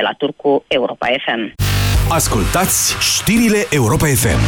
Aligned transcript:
De 0.00 0.02
la 0.02 0.12
Turcu, 0.12 0.64
Europa 0.68 1.06
FM. 1.06 1.54
Ascultați 2.08 2.96
știrile 3.00 3.66
Europa 3.70 4.06
FM. 4.06 4.38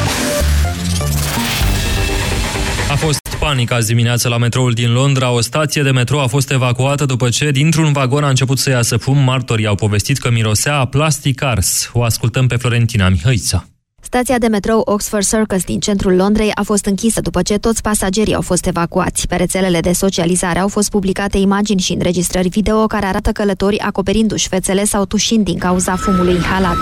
A 2.90 2.94
fost 2.94 3.36
panică 3.40 3.74
azi 3.74 3.86
dimineață 3.86 4.28
la 4.28 4.38
metroul 4.38 4.72
din 4.72 4.92
Londra. 4.92 5.30
O 5.30 5.40
stație 5.40 5.82
de 5.82 5.90
metrou 5.90 6.20
a 6.20 6.26
fost 6.26 6.50
evacuată 6.50 7.04
după 7.04 7.28
ce 7.28 7.50
dintr-un 7.50 7.92
vagon 7.92 8.24
a 8.24 8.28
început 8.28 8.58
să 8.58 8.70
iasă 8.70 8.96
fum. 8.96 9.18
Martorii 9.18 9.66
au 9.66 9.74
povestit 9.74 10.18
că 10.18 10.30
mirosea 10.30 10.76
a 10.78 10.86
plastic 10.86 11.42
ars. 11.42 11.90
O 11.92 12.02
ascultăm 12.02 12.46
pe 12.46 12.56
Florentina 12.56 13.08
Mihăița. 13.08 13.64
Stația 14.10 14.38
de 14.38 14.46
metrou 14.46 14.82
Oxford 14.84 15.24
Circus 15.24 15.64
din 15.64 15.80
centrul 15.80 16.14
Londrei 16.14 16.50
a 16.54 16.62
fost 16.62 16.84
închisă 16.84 17.20
după 17.20 17.42
ce 17.42 17.58
toți 17.58 17.82
pasagerii 17.82 18.34
au 18.34 18.40
fost 18.40 18.66
evacuați. 18.66 19.26
Pe 19.26 19.36
rețelele 19.36 19.80
de 19.80 19.92
socializare 19.92 20.58
au 20.58 20.68
fost 20.68 20.90
publicate 20.90 21.38
imagini 21.38 21.80
și 21.80 21.92
înregistrări 21.92 22.48
video 22.48 22.86
care 22.86 23.06
arată 23.06 23.30
călători 23.30 23.78
acoperindu-și 23.78 24.48
fețele 24.48 24.84
sau 24.84 25.04
tușind 25.04 25.44
din 25.44 25.58
cauza 25.58 25.96
fumului 25.96 26.34
inhalat. 26.34 26.76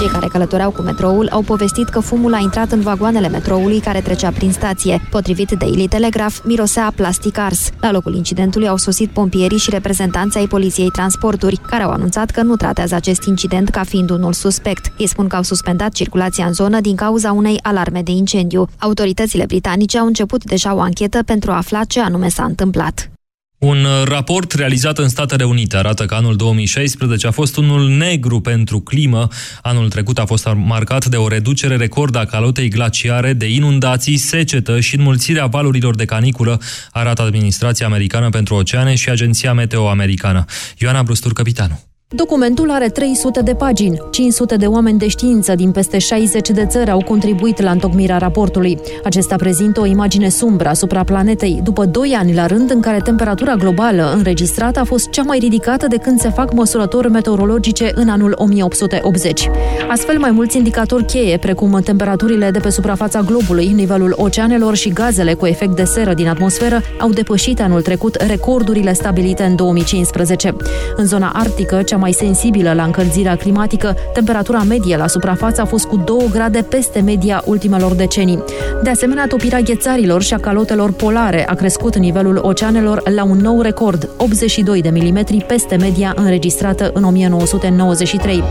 Cei 0.00 0.08
care 0.08 0.26
călătoreau 0.26 0.70
cu 0.70 0.82
metroul 0.82 1.28
au 1.28 1.42
povestit 1.42 1.88
că 1.88 2.00
fumul 2.00 2.34
a 2.34 2.38
intrat 2.38 2.72
în 2.72 2.80
vagoanele 2.80 3.28
metroului 3.28 3.80
care 3.80 4.00
trecea 4.00 4.30
prin 4.30 4.52
stație. 4.52 5.00
Potrivit 5.10 5.50
Daily 5.50 5.88
Telegraph, 5.88 6.36
mirosea 6.44 6.92
plastic 6.96 7.38
ars. 7.38 7.70
La 7.80 7.92
locul 7.92 8.14
incidentului 8.14 8.68
au 8.68 8.76
sosit 8.76 9.10
pompierii 9.10 9.58
și 9.58 9.70
reprezentanții 9.70 10.40
ai 10.40 10.46
Poliției 10.46 10.90
Transporturi, 10.90 11.56
care 11.56 11.82
au 11.82 11.90
anunțat 11.90 12.30
că 12.30 12.42
nu 12.42 12.56
tratează 12.56 12.94
acest 12.94 13.22
incident 13.22 13.68
ca 13.68 13.82
fiind 13.82 14.10
unul 14.10 14.32
suspect. 14.32 14.92
Ei 14.98 15.06
spun 15.06 15.26
că 15.26 15.36
au 15.36 15.42
suspendat 15.42 15.92
circulația 15.92 16.46
în 16.46 16.52
zonă 16.52 16.80
din 16.80 16.96
cauza 16.96 17.32
unei 17.32 17.58
alarme 17.62 18.02
de 18.02 18.10
incendiu. 18.10 18.66
Autoritățile 18.78 19.44
britanice 19.46 19.98
au 19.98 20.06
început 20.06 20.44
deja 20.44 20.74
o 20.74 20.80
anchetă 20.80 21.22
pentru 21.22 21.50
a 21.50 21.56
afla 21.56 21.84
ce 21.84 22.00
anume 22.00 22.28
s-a 22.28 22.44
întâmplat. 22.44 23.10
Un 23.60 23.84
uh, 23.84 24.02
raport 24.04 24.52
realizat 24.52 24.98
în 24.98 25.08
Statele 25.08 25.44
Unite 25.44 25.76
arată 25.76 26.04
că 26.04 26.14
anul 26.14 26.36
2016 26.36 27.26
a 27.26 27.30
fost 27.30 27.56
unul 27.56 27.88
negru 27.88 28.40
pentru 28.40 28.80
climă. 28.80 29.28
Anul 29.62 29.88
trecut 29.88 30.18
a 30.18 30.24
fost 30.24 30.48
marcat 30.54 31.06
de 31.06 31.16
o 31.16 31.28
reducere 31.28 31.76
record 31.76 32.16
a 32.16 32.24
calotei 32.24 32.68
glaciare, 32.68 33.32
de 33.32 33.46
inundații, 33.46 34.16
secetă 34.16 34.80
și 34.80 34.96
înmulțirea 34.96 35.46
valurilor 35.46 35.94
de 35.94 36.04
caniculă, 36.04 36.60
arată 36.90 37.22
Administrația 37.22 37.86
Americană 37.86 38.28
pentru 38.28 38.54
Oceane 38.54 38.94
și 38.94 39.10
Agenția 39.10 39.52
Meteo 39.52 39.88
Americană. 39.88 40.44
Ioana 40.78 41.02
Brustur, 41.02 41.32
capitanul. 41.32 41.89
Documentul 42.12 42.70
are 42.70 42.88
300 42.88 43.40
de 43.40 43.54
pagini. 43.54 43.98
500 44.10 44.56
de 44.56 44.66
oameni 44.66 44.98
de 44.98 45.08
știință 45.08 45.54
din 45.54 45.70
peste 45.70 45.98
60 45.98 46.48
de 46.48 46.66
țări 46.66 46.90
au 46.90 47.04
contribuit 47.04 47.60
la 47.60 47.70
întocmirea 47.70 48.18
raportului. 48.18 48.78
Acesta 49.04 49.36
prezintă 49.36 49.80
o 49.80 49.86
imagine 49.86 50.28
sumbră 50.28 50.68
asupra 50.68 51.04
planetei, 51.04 51.60
după 51.64 51.84
2 51.84 52.16
ani 52.18 52.34
la 52.34 52.46
rând 52.46 52.70
în 52.70 52.80
care 52.80 53.00
temperatura 53.00 53.54
globală 53.54 54.12
înregistrată 54.14 54.78
a 54.78 54.84
fost 54.84 55.10
cea 55.10 55.22
mai 55.22 55.38
ridicată 55.38 55.86
de 55.86 55.96
când 55.96 56.20
se 56.20 56.30
fac 56.30 56.52
măsurători 56.52 57.10
meteorologice 57.10 57.90
în 57.94 58.08
anul 58.08 58.32
1880. 58.36 59.48
Astfel, 59.88 60.18
mai 60.18 60.30
mulți 60.30 60.56
indicatori 60.56 61.04
cheie, 61.04 61.36
precum 61.36 61.80
temperaturile 61.84 62.50
de 62.50 62.58
pe 62.58 62.70
suprafața 62.70 63.20
globului, 63.20 63.66
nivelul 63.66 64.14
oceanelor 64.16 64.76
și 64.76 64.88
gazele 64.88 65.34
cu 65.34 65.46
efect 65.46 65.76
de 65.76 65.84
seră 65.84 66.14
din 66.14 66.28
atmosferă, 66.28 66.80
au 67.00 67.10
depășit 67.10 67.60
anul 67.60 67.82
trecut 67.82 68.14
recordurile 68.14 68.92
stabilite 68.92 69.42
în 69.42 69.56
2015. 69.56 70.56
În 70.96 71.06
zona 71.06 71.32
arctică, 71.34 71.82
cea 71.82 71.98
mai 72.00 72.12
sensibilă 72.12 72.72
la 72.72 72.82
încălzirea 72.82 73.36
climatică, 73.36 73.94
temperatura 74.12 74.62
medie 74.62 74.96
la 74.96 75.06
suprafață 75.06 75.60
a 75.60 75.64
fost 75.64 75.86
cu 75.86 75.96
2 75.96 76.28
grade 76.30 76.62
peste 76.62 77.00
media 77.00 77.42
ultimelor 77.44 77.94
decenii. 77.94 78.42
De 78.82 78.90
asemenea, 78.90 79.26
topirea 79.26 79.60
ghețarilor 79.60 80.22
și 80.22 80.34
a 80.34 80.38
calotelor 80.38 80.92
polare 80.92 81.48
a 81.48 81.54
crescut 81.54 81.96
nivelul 81.96 82.38
oceanelor 82.42 83.08
la 83.08 83.24
un 83.24 83.36
nou 83.36 83.60
record, 83.60 84.08
82 84.16 84.82
de 84.82 84.88
milimetri 84.88 85.44
peste 85.46 85.76
media 85.76 86.12
înregistrată 86.16 86.90
în 86.94 87.04
1993. 87.04 88.42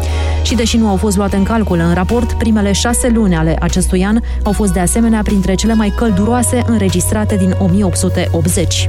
Și 0.43 0.55
deși 0.55 0.77
nu 0.77 0.87
au 0.87 0.95
fost 0.95 1.17
luate 1.17 1.35
în 1.35 1.43
calcul 1.43 1.79
în 1.79 1.93
raport, 1.93 2.33
primele 2.33 2.71
șase 2.71 3.11
luni 3.13 3.35
ale 3.35 3.55
acestui 3.59 4.05
an 4.05 4.19
au 4.43 4.51
fost 4.51 4.73
de 4.73 4.79
asemenea 4.79 5.21
printre 5.23 5.53
cele 5.53 5.73
mai 5.73 5.93
călduroase 5.97 6.63
înregistrate 6.67 7.35
din 7.35 7.55
1880. 7.59 8.87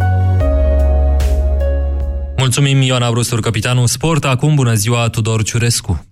Mulțumim, 2.41 2.81
Ioana 2.83 3.11
Brustur, 3.11 3.41
capitanul 3.41 3.87
sport. 3.87 4.25
Acum, 4.25 4.55
bună 4.55 4.75
ziua, 4.75 5.09
Tudor 5.09 5.43
Ciurescu. 5.43 6.05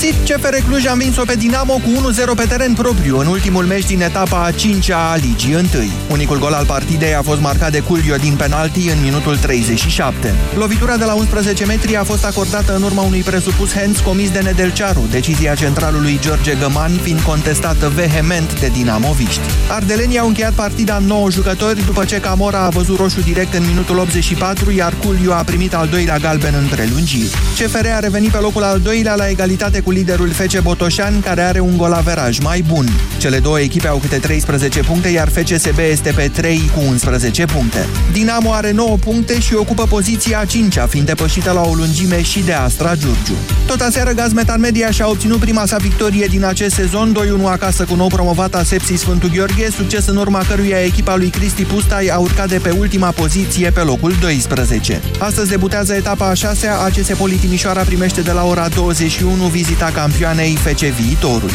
Găsit! 0.00 0.14
CFR 0.28 0.54
Cluj 0.68 0.86
a 0.86 0.92
învins-o 0.92 1.22
pe 1.24 1.34
Dinamo 1.34 1.72
cu 1.72 2.10
1-0 2.32 2.36
pe 2.36 2.44
teren 2.48 2.72
propriu 2.72 3.18
în 3.18 3.26
ultimul 3.26 3.64
meci 3.64 3.86
din 3.86 4.02
etapa 4.02 4.44
a 4.44 4.50
5-a 4.50 5.10
a 5.10 5.16
Ligii 5.16 5.54
1. 5.54 5.64
Unicul 6.10 6.38
gol 6.38 6.52
al 6.52 6.66
partidei 6.66 7.14
a 7.14 7.22
fost 7.22 7.40
marcat 7.40 7.70
de 7.70 7.80
Culio 7.80 8.16
din 8.16 8.34
penalti 8.36 8.88
în 8.88 9.02
minutul 9.02 9.36
37. 9.36 10.34
Lovitura 10.54 10.96
de 10.96 11.04
la 11.04 11.14
11 11.14 11.64
metri 11.64 11.96
a 11.96 12.04
fost 12.04 12.24
acordată 12.24 12.76
în 12.76 12.82
urma 12.82 13.02
unui 13.02 13.20
presupus 13.20 13.72
hands 13.74 14.00
comis 14.00 14.30
de 14.30 14.38
Nedelcearu, 14.38 15.06
decizia 15.10 15.54
centralului 15.54 16.18
George 16.20 16.54
Găman 16.54 16.92
fiind 17.02 17.20
contestată 17.20 17.92
vehement 17.94 18.60
de 18.60 18.66
dinamoviști. 18.66 19.40
Ardelenii 19.70 20.18
au 20.18 20.26
încheiat 20.26 20.52
partida 20.52 20.96
în 20.96 21.04
9 21.04 21.30
jucători 21.30 21.84
după 21.84 22.04
ce 22.04 22.20
Camora 22.20 22.60
a 22.64 22.68
văzut 22.68 22.98
roșu 22.98 23.20
direct 23.20 23.54
în 23.54 23.66
minutul 23.66 23.98
84, 23.98 24.70
iar 24.72 24.94
Culio 25.04 25.32
a 25.32 25.42
primit 25.42 25.74
al 25.74 25.88
doilea 25.88 26.18
galben 26.18 26.54
în 26.54 26.66
prelungiri. 26.66 27.38
CFR 27.58 27.86
a 27.86 27.98
revenit 27.98 28.30
pe 28.30 28.38
locul 28.38 28.62
al 28.62 28.80
doilea 28.80 29.14
la 29.14 29.28
egalitate 29.28 29.78
egalitate 29.78 29.80
cu 29.88 29.94
liderul 29.94 30.30
FC 30.30 30.60
Botoșan, 30.60 31.20
care 31.20 31.40
are 31.40 31.60
un 31.60 31.76
golaveraj 31.76 32.38
mai 32.38 32.64
bun. 32.68 32.86
Cele 33.18 33.38
două 33.38 33.60
echipe 33.60 33.88
au 33.88 33.96
câte 33.96 34.16
13 34.16 34.80
puncte, 34.80 35.08
iar 35.08 35.28
FCSB 35.28 35.78
este 35.90 36.12
pe 36.16 36.30
3 36.34 36.70
cu 36.74 36.80
11 36.88 37.44
puncte. 37.44 37.86
Dinamo 38.12 38.52
are 38.52 38.72
9 38.72 38.96
puncte 38.96 39.40
și 39.40 39.54
ocupă 39.54 39.82
poziția 39.82 40.44
5-a, 40.44 40.86
fiind 40.86 41.06
depășită 41.06 41.52
la 41.52 41.62
o 41.62 41.74
lungime 41.74 42.22
și 42.22 42.40
de 42.40 42.52
Astra 42.52 42.94
Giurgiu. 42.94 43.34
Tot 43.66 43.80
aseară, 43.80 44.10
Gaz 44.10 44.32
Metan 44.32 44.60
Media 44.60 44.90
și-a 44.90 45.08
obținut 45.08 45.38
prima 45.38 45.66
sa 45.66 45.76
victorie 45.76 46.26
din 46.26 46.44
acest 46.44 46.74
sezon, 46.74 47.16
2-1 47.40 47.44
acasă 47.44 47.84
cu 47.84 47.94
nou 47.94 48.06
promovata 48.06 48.62
Sepsi 48.62 48.94
Sfântul 48.94 49.30
Gheorghe, 49.34 49.70
succes 49.70 50.06
în 50.06 50.16
urma 50.16 50.44
căruia 50.48 50.84
echipa 50.84 51.16
lui 51.16 51.28
Cristi 51.28 51.64
Pustai 51.64 52.06
a 52.06 52.18
urcat 52.18 52.48
de 52.48 52.58
pe 52.58 52.70
ultima 52.70 53.10
poziție 53.10 53.70
pe 53.70 53.80
locul 53.80 54.14
12. 54.20 55.00
Astăzi 55.18 55.50
debutează 55.50 55.94
etapa 55.94 56.26
a 56.28 56.32
6-a, 56.32 56.82
ACS 56.84 57.18
Politimișoara 57.18 57.82
primește 57.82 58.20
de 58.20 58.32
la 58.32 58.44
ora 58.44 58.68
21 58.68 59.44
vizita 59.44 59.77
campioanei 59.86 60.56
FC 60.56 60.80
Viitorul. 60.80 61.50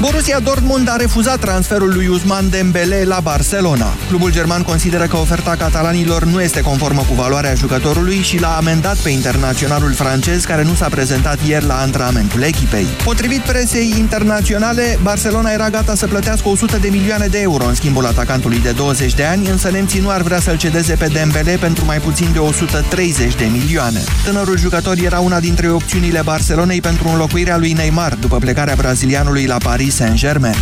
Borussia 0.00 0.38
Dortmund 0.40 0.88
a 0.88 0.96
refuzat 0.96 1.38
transferul 1.38 1.92
lui 1.94 2.06
Usman 2.06 2.48
Dembele 2.50 3.04
la 3.04 3.20
Barcelona. 3.22 3.94
Clubul 4.08 4.32
german 4.32 4.62
consideră 4.62 5.06
că 5.06 5.16
oferta 5.16 5.54
catalanilor 5.58 6.24
nu 6.24 6.42
este 6.42 6.60
conformă 6.60 7.00
cu 7.00 7.14
valoarea 7.14 7.54
jucătorului 7.54 8.16
și 8.16 8.40
l-a 8.40 8.56
amendat 8.56 8.96
pe 8.96 9.08
internaționalul 9.08 9.92
francez 9.92 10.44
care 10.44 10.62
nu 10.62 10.74
s-a 10.74 10.88
prezentat 10.88 11.38
ieri 11.46 11.66
la 11.66 11.80
antrenamentul 11.80 12.42
echipei. 12.42 12.86
Potrivit 13.04 13.40
presei 13.40 13.94
internaționale, 13.98 14.98
Barcelona 15.02 15.50
era 15.50 15.70
gata 15.70 15.94
să 15.94 16.06
plătească 16.06 16.48
100 16.48 16.76
de 16.76 16.88
milioane 16.88 17.26
de 17.26 17.40
euro 17.40 17.64
în 17.64 17.74
schimbul 17.74 18.06
atacantului 18.06 18.60
de 18.60 18.70
20 18.70 19.14
de 19.14 19.24
ani, 19.24 19.48
însă 19.48 19.70
nemții 19.70 20.00
nu 20.00 20.10
ar 20.10 20.22
vrea 20.22 20.40
să-l 20.40 20.56
cedeze 20.56 20.94
pe 20.94 21.06
Dembele 21.06 21.56
pentru 21.60 21.84
mai 21.84 21.98
puțin 21.98 22.28
de 22.32 22.38
130 22.38 23.34
de 23.34 23.44
milioane. 23.44 24.04
Tânărul 24.24 24.58
jucător 24.58 24.96
era 24.98 25.18
una 25.18 25.40
dintre 25.40 25.70
opțiunile 25.70 26.20
Barcelonei 26.24 26.80
pentru 26.80 27.08
înlocuirea 27.24 27.56
lui 27.56 27.72
Neymar 27.72 28.14
după 28.14 28.38
plecarea 28.38 28.74
brazilianului 28.74 29.46
la 29.46 29.56
Paris 29.58 29.94
Saint-Germain. 29.94 30.54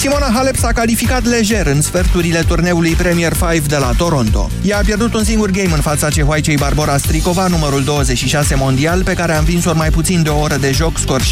Simona 0.00 0.30
Halep 0.34 0.56
s-a 0.56 0.72
calificat 0.72 1.24
lejer 1.24 1.66
în 1.66 1.80
sferturile 1.80 2.44
turneului 2.46 2.92
Premier 2.92 3.32
5 3.52 3.66
de 3.66 3.76
la 3.76 3.90
Toronto. 3.96 4.50
Ea 4.62 4.78
a 4.78 4.80
pierdut 4.84 5.14
un 5.14 5.24
singur 5.24 5.50
game 5.50 5.72
în 5.74 5.80
fața 5.80 6.10
cehoaicei 6.10 6.56
Barbara 6.56 6.96
Stricova, 6.96 7.46
numărul 7.46 7.84
26 7.84 8.54
mondial, 8.54 9.02
pe 9.02 9.12
care 9.12 9.34
a 9.34 9.38
învins-o 9.38 9.74
mai 9.74 9.90
puțin 9.90 10.22
de 10.22 10.28
o 10.28 10.38
oră 10.38 10.56
de 10.56 10.70
joc, 10.72 10.98
scor 10.98 11.20
6-1-6-0. 11.22 11.26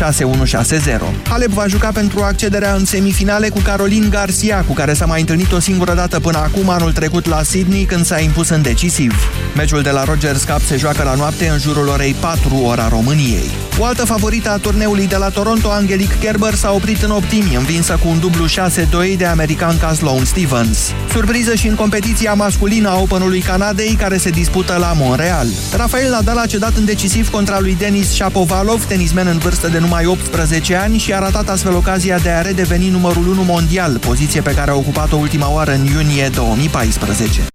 Halep 1.28 1.48
va 1.48 1.66
juca 1.66 1.88
pentru 1.88 2.20
accederea 2.20 2.74
în 2.74 2.84
semifinale 2.84 3.48
cu 3.48 3.58
Caroline 3.58 4.08
Garcia, 4.08 4.64
cu 4.66 4.72
care 4.72 4.94
s-a 4.94 5.06
mai 5.06 5.20
întâlnit 5.20 5.52
o 5.52 5.60
singură 5.60 5.94
dată 5.94 6.20
până 6.20 6.38
acum, 6.38 6.68
anul 6.68 6.92
trecut 6.92 7.26
la 7.26 7.42
Sydney, 7.42 7.84
când 7.84 8.04
s-a 8.04 8.18
impus 8.18 8.48
în 8.48 8.62
decisiv. 8.62 9.14
Meciul 9.56 9.82
de 9.82 9.90
la 9.90 10.04
Rogers 10.04 10.42
Cup 10.42 10.60
se 10.60 10.76
joacă 10.76 11.02
la 11.02 11.14
noapte 11.14 11.48
în 11.48 11.58
jurul 11.58 11.88
orei 11.88 12.14
4 12.20 12.56
ora 12.56 12.88
României. 12.88 13.50
O 13.78 13.84
altă 13.84 14.04
favorită 14.04 14.50
a 14.50 14.56
turneului 14.56 15.06
de 15.06 15.16
la 15.16 15.28
Toronto, 15.28 15.70
Angelique 15.70 16.18
Kerber, 16.20 16.54
s-a 16.54 16.72
oprit 16.72 17.02
în 17.02 17.10
optimi, 17.10 17.54
învinsă 17.56 17.98
cu 18.02 18.08
un 18.08 18.18
dublu 18.18 18.46
6-2 18.58 19.16
de 19.16 19.24
american 19.24 19.78
ca 19.78 19.92
Sloane 19.92 20.24
Stevens. 20.24 20.92
Surpriză 21.10 21.54
și 21.54 21.66
în 21.66 21.74
competiția 21.74 22.34
masculină 22.34 22.88
a 22.88 23.00
Openului 23.00 23.40
Canadei, 23.40 23.94
care 23.94 24.16
se 24.16 24.30
dispută 24.30 24.76
la 24.76 24.92
Montreal. 24.96 25.46
Rafael 25.76 26.10
Nadal 26.10 26.38
a 26.38 26.46
cedat 26.46 26.76
în 26.76 26.84
decisiv 26.84 27.30
contra 27.30 27.60
lui 27.60 27.76
Denis 27.76 28.08
Shapovalov, 28.08 28.84
tenismen 28.84 29.26
în 29.26 29.38
vârstă 29.38 29.68
de 29.68 29.78
numai 29.78 30.06
18 30.06 30.76
ani 30.76 30.98
și 30.98 31.14
a 31.14 31.18
ratat 31.18 31.48
astfel 31.48 31.74
ocazia 31.74 32.18
de 32.18 32.30
a 32.30 32.40
redeveni 32.40 32.88
numărul 32.88 33.28
1 33.28 33.42
mondial, 33.42 33.98
poziție 33.98 34.40
pe 34.40 34.54
care 34.54 34.70
a 34.70 34.74
ocupat-o 34.74 35.16
ultima 35.16 35.52
oară 35.52 35.72
în 35.72 35.86
iunie 35.86 36.28
2014. 36.34 37.46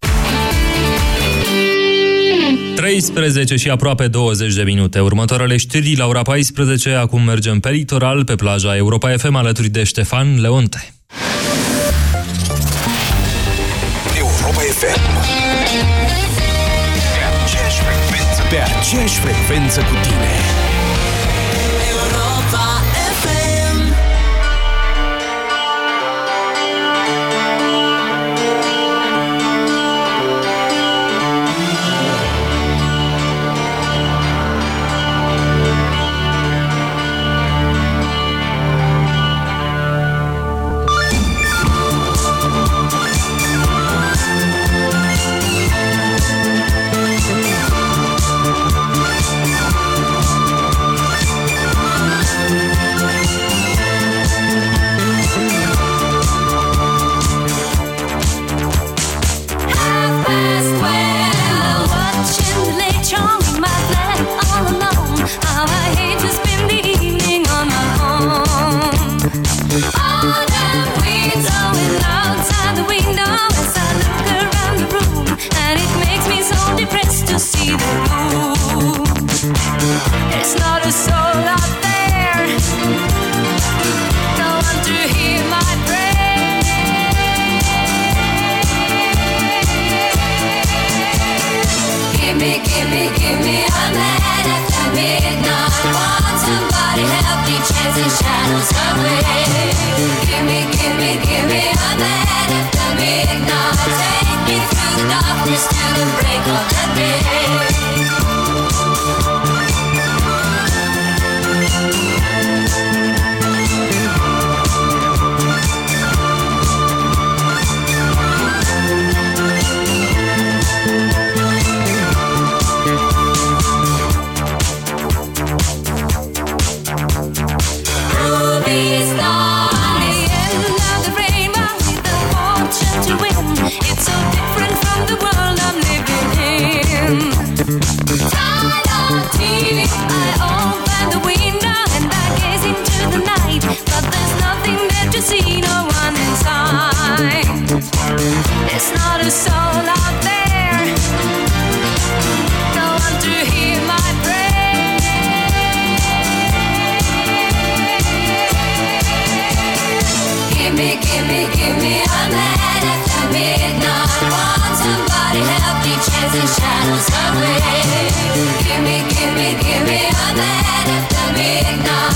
13 2.84 3.56
și 3.56 3.70
aproape 3.70 4.08
20 4.08 4.54
de 4.54 4.64
minute. 4.64 5.00
Următoarele 5.00 5.58
știri 5.58 5.96
la 5.98 6.08
ora 6.08 6.22
14. 6.22 6.90
Acum 6.90 7.24
mergem 7.24 7.60
pe 7.60 7.70
litoral, 7.70 8.24
pe 8.24 8.36
plaja 8.36 8.76
Europa 8.76 9.10
FM, 9.18 9.36
alături 9.36 9.70
de 9.70 9.84
Ștefan 9.84 10.42
Leonte. 10.42 10.94
Europa 14.18 14.62
FM 14.80 15.02
Pe 18.50 18.58
aceeași 18.80 19.20
frecvență 19.20 19.80
cu 19.80 19.94
tine 20.02 20.53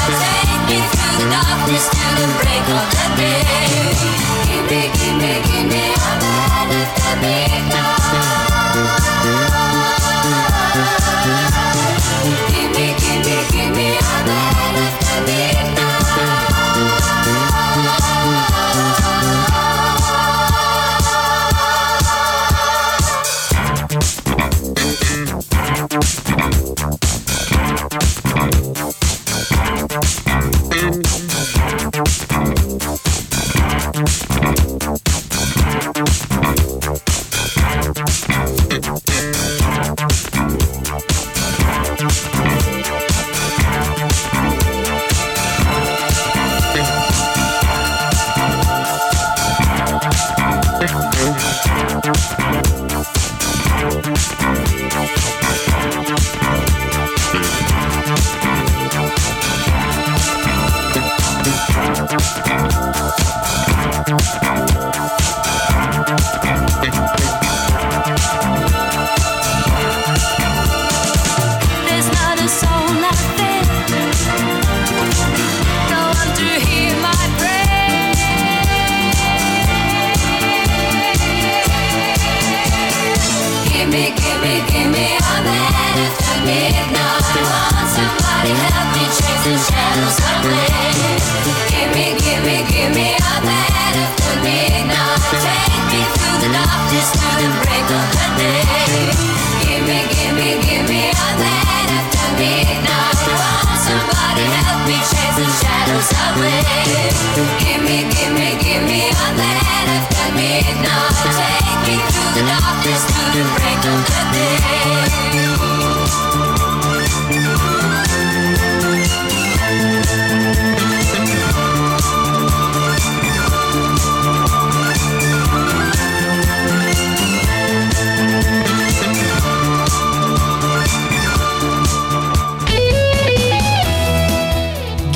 Take 0.07 0.63
me 0.67 0.79
through 0.79 1.17
the 1.19 1.29
darkness 1.29 1.89
till 1.89 2.15
the 2.15 2.27
break 2.39 2.67
of 2.69 2.85
the 2.91 3.05
day. 3.17 3.26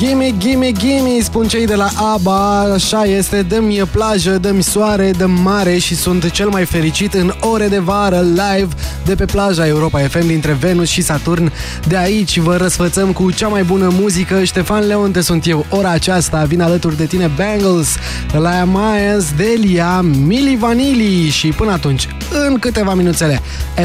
Gimme, 0.06 0.34
gimme, 0.38 0.72
gimme, 0.72 1.20
spun 1.20 1.48
cei 1.48 1.66
de 1.66 1.74
la 1.74 1.88
ABBA, 2.14 2.60
așa 2.60 3.04
este, 3.04 3.42
dă-mi 3.42 3.82
plajă, 3.90 4.30
dă-mi 4.30 4.62
soare, 4.62 5.10
dă 5.10 5.26
mare 5.26 5.78
și 5.78 5.94
sunt 5.94 6.30
cel 6.30 6.48
mai 6.48 6.64
fericit 6.64 7.14
în 7.14 7.32
ore 7.40 7.68
de 7.68 7.78
vară 7.78 8.20
live 8.20 8.68
de 9.04 9.14
pe 9.14 9.24
plaja 9.24 9.66
Europa 9.66 9.98
FM 9.98 10.26
dintre 10.26 10.52
Venus 10.52 10.88
și 10.88 11.02
Saturn. 11.02 11.52
De 11.88 11.96
aici 11.96 12.38
vă 12.38 12.56
răsfățăm 12.56 13.12
cu 13.12 13.30
cea 13.30 13.48
mai 13.48 13.62
bună 13.62 13.88
muzică. 14.00 14.44
Ștefan 14.44 14.86
Leonte 14.86 15.20
sunt 15.20 15.46
eu. 15.46 15.66
Ora 15.68 15.90
aceasta 15.90 16.44
vin 16.44 16.60
alături 16.60 16.96
de 16.96 17.04
tine 17.04 17.30
Bangles, 17.36 17.96
la 18.32 18.64
Myers, 18.64 19.32
Delia, 19.36 20.00
Mili 20.00 20.56
Vanilli 20.56 21.28
și 21.28 21.48
până 21.48 21.72
atunci, 21.72 22.08
în 22.46 22.58
câteva 22.58 22.94
minuțele, 22.94 23.40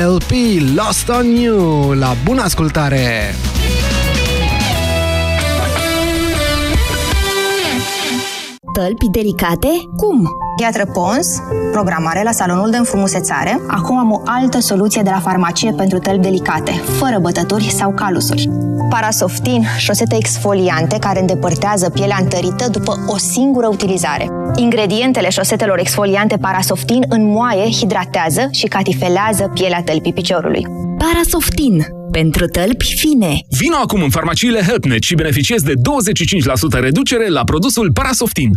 LP 0.06 0.32
Lost 0.76 1.10
on 1.10 1.26
You. 1.36 1.92
La 1.92 2.16
bună 2.24 2.42
ascultare! 2.42 3.36
Tălpi 8.84 9.08
delicate? 9.12 9.68
Cum? 9.96 10.28
Piatră 10.56 10.86
Pons, 10.94 11.28
programare 11.72 12.24
la 12.24 12.32
salonul 12.32 12.70
de 12.70 12.78
înfrumusețare. 12.78 13.62
Acum 13.68 13.98
am 13.98 14.12
o 14.12 14.22
altă 14.26 14.60
soluție 14.60 15.02
de 15.02 15.10
la 15.10 15.20
farmacie 15.20 15.72
pentru 15.72 15.98
tălpi 16.00 16.22
delicate, 16.22 16.72
fără 16.72 17.18
bătături 17.22 17.64
sau 17.64 17.94
calusuri. 17.94 18.50
Parasoftin, 18.90 19.64
șosete 19.78 20.16
exfoliante 20.16 20.98
care 21.00 21.20
îndepărtează 21.20 21.90
pielea 21.90 22.18
întărită 22.22 22.70
după 22.72 23.06
o 23.08 23.18
singură 23.18 23.68
utilizare. 23.68 24.28
Ingredientele 24.56 25.30
șosetelor 25.30 25.80
exfoliante 25.80 26.38
Parasoftin 26.38 27.04
înmoaie, 27.10 27.72
hidratează 27.72 28.48
și 28.52 28.68
catifelează 28.68 29.52
pielea 29.54 29.82
tălpii 29.84 30.14
piciorului. 30.14 30.66
Parasoftin. 30.98 31.86
Pentru 32.12 32.46
tălpi 32.46 32.96
fine. 32.98 33.38
Vino 33.50 33.76
acum 33.84 34.02
în 34.02 34.10
farmaciile 34.10 34.62
HelpNet 34.62 35.02
și 35.02 35.16
beneficiezi 35.16 35.66
de 35.66 35.74
25% 36.78 36.80
reducere 36.80 37.28
la 37.28 37.44
produsul 37.44 37.92
Parasoftin. 37.94 38.52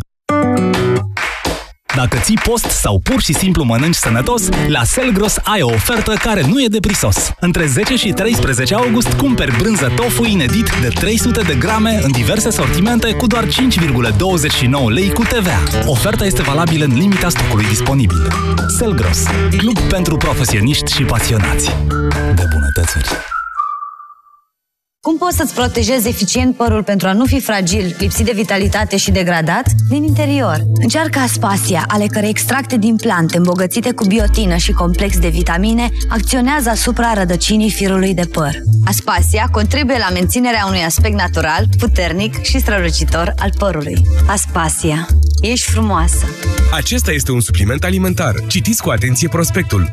Dacă 1.95 2.19
ții 2.23 2.39
post 2.45 2.65
sau 2.65 2.99
pur 2.99 3.21
și 3.21 3.33
simplu 3.33 3.65
mănânci 3.65 3.95
sănătos, 3.95 4.49
la 4.69 4.85
Selgros 4.85 5.37
ai 5.43 5.63
o 5.63 5.67
ofertă 5.67 6.13
care 6.13 6.47
nu 6.47 6.63
e 6.63 6.67
de 6.67 6.81
prisos. 6.81 7.33
Între 7.41 7.67
10 7.67 7.97
și 7.97 8.13
13 8.13 8.75
august 8.75 9.13
cumperi 9.13 9.57
brânză 9.57 9.93
tofu 9.97 10.25
inedit 10.25 10.71
de 10.81 10.89
300 10.89 11.41
de 11.41 11.55
grame 11.55 12.01
în 12.03 12.11
diverse 12.11 12.51
sortimente 12.51 13.13
cu 13.13 13.27
doar 13.27 13.45
5,29 13.45 13.51
lei 14.89 15.13
cu 15.13 15.23
TVA. 15.23 15.63
Oferta 15.87 16.25
este 16.25 16.43
valabilă 16.43 16.85
în 16.85 16.95
limita 16.95 17.29
stocului 17.29 17.67
disponibil. 17.67 18.33
Selgros, 18.79 19.23
club 19.57 19.79
pentru 19.79 20.17
profesioniști 20.17 20.93
și 20.93 21.03
pasionați 21.03 21.71
de 22.35 22.45
bunătățuri. 22.53 23.40
Cum 25.03 25.19
poți 25.19 25.37
să-ți 25.37 25.55
protejezi 25.55 26.09
eficient 26.09 26.57
părul 26.57 26.83
pentru 26.83 27.09
a 27.09 27.13
nu 27.13 27.25
fi 27.25 27.41
fragil, 27.41 27.97
lipsit 27.99 28.25
de 28.25 28.33
vitalitate 28.35 28.97
și 28.97 29.11
degradat? 29.11 29.67
Din 29.89 30.03
interior. 30.03 30.63
Încearcă 30.75 31.19
Aspasia, 31.19 31.85
ale 31.89 32.07
cărei 32.07 32.29
extracte 32.29 32.77
din 32.77 32.97
plante 32.97 33.37
îmbogățite 33.37 33.93
cu 33.93 34.07
biotină 34.07 34.57
și 34.57 34.73
complex 34.73 35.19
de 35.19 35.29
vitamine 35.29 35.89
acționează 36.09 36.69
asupra 36.69 37.13
rădăcinii 37.15 37.71
firului 37.71 38.15
de 38.15 38.25
păr. 38.33 38.55
Aspasia 38.85 39.49
contribuie 39.53 39.99
la 39.99 40.11
menținerea 40.13 40.65
unui 40.67 40.83
aspect 40.83 41.15
natural, 41.15 41.65
puternic 41.79 42.43
și 42.43 42.59
strălucitor 42.59 43.35
al 43.39 43.51
părului. 43.59 44.03
Aspasia. 44.27 45.07
Ești 45.41 45.71
frumoasă! 45.71 46.27
Acesta 46.73 47.13
este 47.13 47.33
un 47.33 47.41
supliment 47.41 47.85
alimentar. 47.85 48.35
Citiți 48.47 48.83
cu 48.83 48.91
atenție 48.91 49.29
prospectul. 49.29 49.93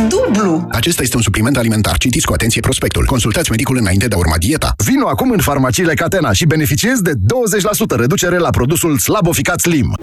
dublu. 0.09 0.67
Acesta 0.71 1.01
este 1.01 1.15
un 1.15 1.21
supliment 1.21 1.57
alimentar. 1.57 1.97
Citiți 1.97 2.25
cu 2.25 2.33
atenție 2.33 2.61
prospectul. 2.61 3.05
Consultați 3.05 3.49
medicul 3.49 3.77
înainte 3.77 4.07
de 4.07 4.15
a 4.15 4.17
urma 4.17 4.37
dieta. 4.37 4.73
Vino 4.85 5.07
acum 5.07 5.31
în 5.31 5.39
farmaciile 5.39 5.93
Catena 5.93 6.31
și 6.31 6.45
beneficiezi 6.45 7.03
de 7.03 7.11
20% 7.13 7.15
reducere 7.95 8.37
la 8.37 8.49
produsul 8.49 8.97
Slaboficat 8.97 9.59
Slim. 9.59 9.95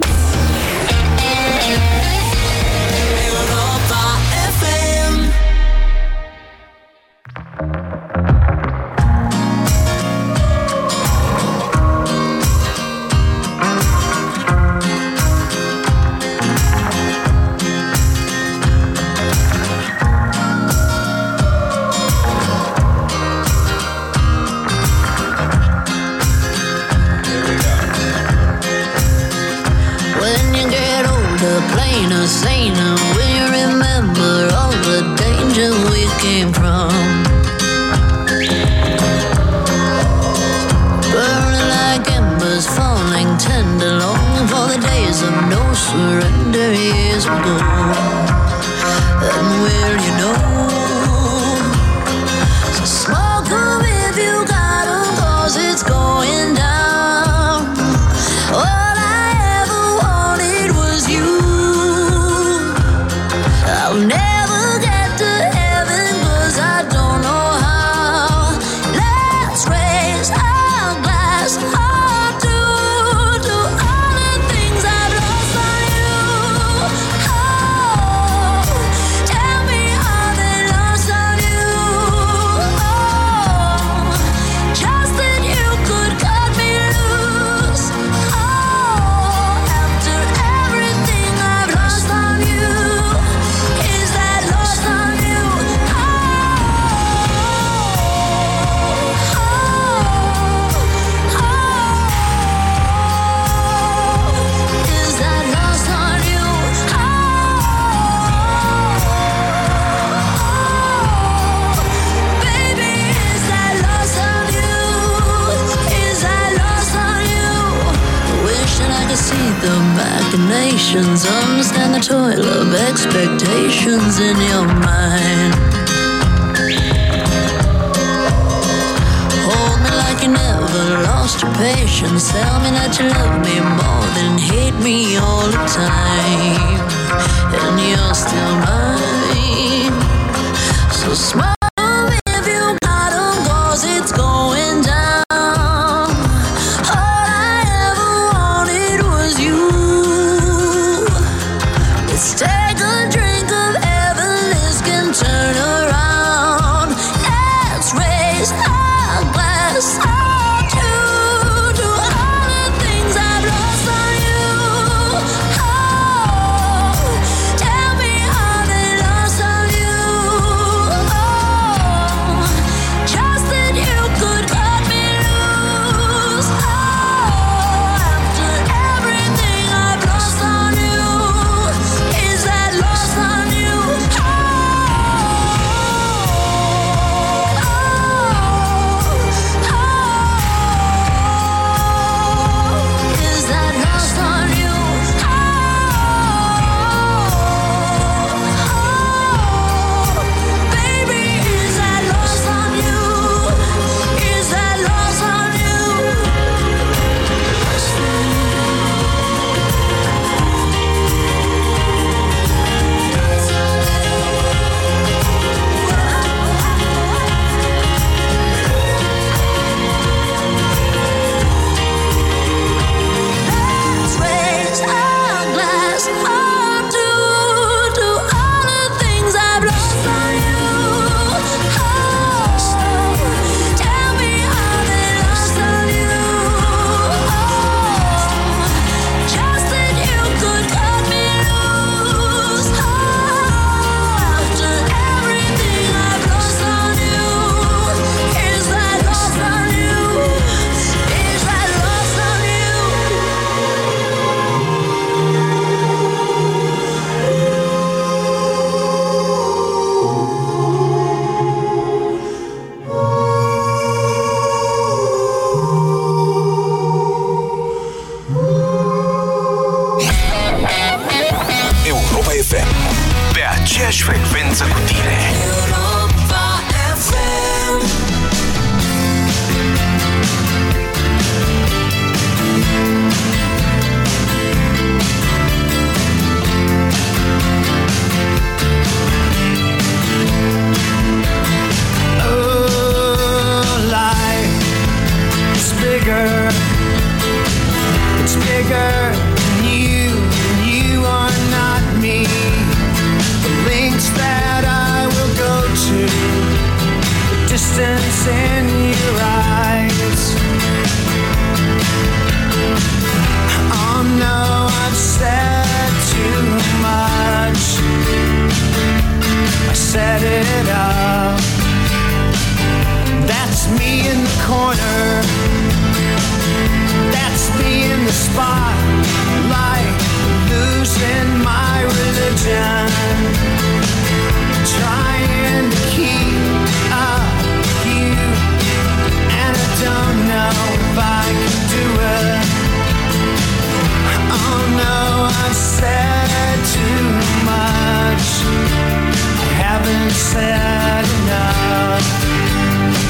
sad 350.33 351.05
enough. 351.19 352.05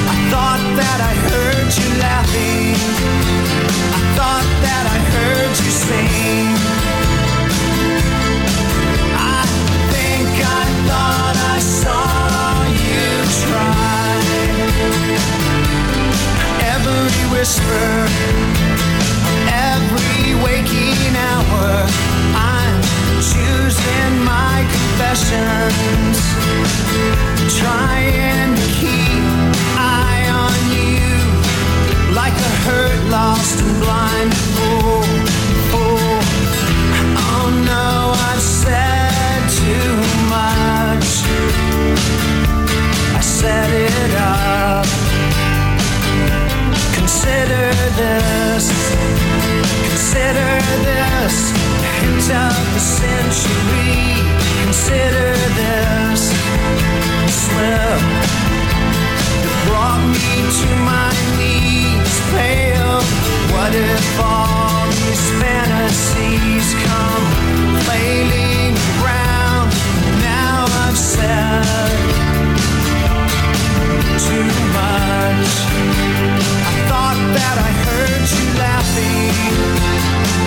I 0.07 0.15
thought 0.31 0.63
that 0.79 0.99
I 1.11 1.13
heard 1.27 1.69
you 1.79 1.87
laughing. 1.99 2.79
I 3.97 4.01
thought 4.17 4.49
that 4.65 4.85
I 4.95 4.99
heard 5.13 5.53
you 5.63 5.71
sing. 5.87 6.47
I 9.35 9.43
think 9.91 10.31
I 10.59 10.63
thought 10.87 11.35
I 11.55 11.59
saw 11.59 12.07
you 12.87 13.03
try. 13.43 14.15
Every 16.73 17.23
whisper. 17.33 18.48
in 24.01 24.23
my 24.23 24.65
confessions, 24.75 26.17
trying 27.59 28.55
to 28.55 28.67
keep 28.79 29.23
eye 29.77 30.25
on 30.43 30.59
you 30.75 30.99
like 32.13 32.33
a 32.33 32.53
hurt, 32.65 32.99
lost, 33.09 33.59
and 33.59 33.81
blind. 33.81 34.33
fool. 35.69 36.19
oh 37.27 37.47
no, 37.71 38.13
I've 38.29 38.41
said 38.41 39.41
too 39.61 39.93
much. 40.35 41.09
I 43.15 43.21
set 43.21 43.69
it 43.71 44.11
up. 44.15 44.85
Consider 46.95 47.65
this. 48.01 48.65
Consider 49.89 50.49
this 50.85 51.58
of 52.29 52.73
the 52.73 52.79
century. 52.79 54.21
Consider 54.63 55.33
this 55.59 56.21
slip 57.27 58.01
that 59.41 59.53
brought 59.67 60.03
me 60.13 60.45
to 60.61 60.69
my 60.85 61.11
knees. 61.37 61.69
What 63.69 63.75
if 63.75 64.19
all 64.19 64.87
these 64.89 65.25
fantasies 65.41 66.73
come 66.85 67.25
flailing 67.85 68.73
around? 68.97 69.69
Now 70.23 70.65
I've 70.85 70.97
said 70.97 71.93
too 74.25 74.49
much. 74.73 75.49
I 76.65 76.73
thought 76.89 77.19
that 77.37 77.55
I 77.61 77.71
heard 77.85 78.25
you 78.37 78.45
laughing. 78.57 79.37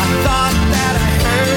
I 0.02 0.08
thought 0.24 0.56
that 0.74 0.94
I 0.98 1.21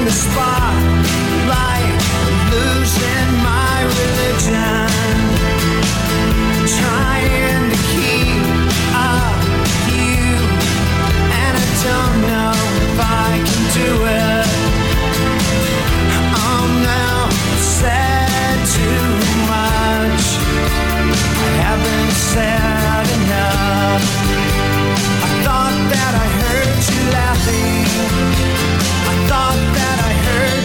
In 0.00 0.06
the 0.06 0.12
spotlight, 0.12 1.92
losing 2.50 3.42
my 3.44 3.82
religion. 3.82 4.89